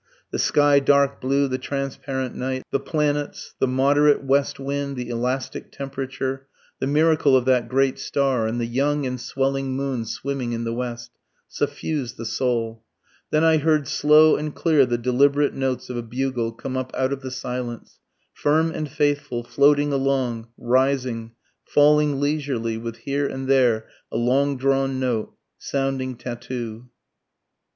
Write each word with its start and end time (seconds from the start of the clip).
The 0.31 0.39
sky 0.39 0.79
dark 0.79 1.21
blue, 1.21 1.47
the 1.47 1.59
transparent 1.59 2.33
night, 2.33 2.63
the 2.71 2.79
planets, 2.79 3.53
the 3.59 3.67
moderate 3.67 4.23
west 4.23 4.59
wind, 4.59 4.95
the 4.97 5.09
elastic 5.09 5.71
temperature, 5.71 6.47
the 6.79 6.87
miracle 6.87 7.37
of 7.37 7.45
that 7.45 7.69
great 7.69 7.99
star, 7.99 8.47
and 8.47 8.59
the 8.59 8.65
young 8.65 9.05
and 9.05 9.21
swelling 9.21 9.75
moon 9.75 10.05
swimming 10.05 10.53
in 10.53 10.63
the 10.63 10.73
west, 10.73 11.11
suffused 11.47 12.17
the 12.17 12.25
soul. 12.25 12.83
Then 13.29 13.43
I 13.43 13.57
heard 13.57 13.87
slow 13.87 14.37
and 14.37 14.55
clear 14.55 14.87
the 14.87 14.97
deliberate 14.97 15.53
notes 15.53 15.87
of 15.87 15.97
a 15.97 16.01
bugle 16.01 16.51
come 16.51 16.75
up 16.75 16.91
out 16.95 17.13
of 17.13 17.21
the 17.21 17.29
silence... 17.29 17.99
firm 18.33 18.71
and 18.71 18.89
faithful, 18.89 19.43
floating 19.43 19.93
along, 19.93 20.47
rising, 20.57 21.33
falling 21.63 22.19
leisurely, 22.19 22.75
with 22.75 22.95
here 22.97 23.27
and 23.27 23.47
there 23.47 23.85
a 24.11 24.17
long 24.17 24.57
drawn 24.57 24.99
note.... 24.99 25.35
sounding 25.59 26.15
tattoo. 26.15 26.89